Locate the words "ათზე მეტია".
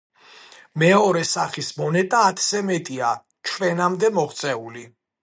2.31-3.11